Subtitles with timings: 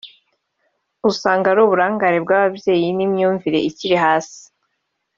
[1.09, 4.41] usanga ari uburangare bw’ababyeyi n’imyumvire ikiri hasi